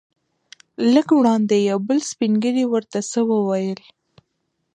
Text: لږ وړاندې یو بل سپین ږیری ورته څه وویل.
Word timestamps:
لږ 0.93 1.07
وړاندې 1.19 1.55
یو 1.69 1.79
بل 1.87 1.99
سپین 2.11 2.33
ږیری 2.43 2.65
ورته 2.69 2.99
څه 3.11 3.19
وویل. 3.31 3.81